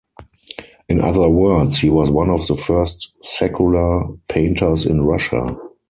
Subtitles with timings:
[0.89, 5.55] In other words, he was one of the first secular painters in Russia.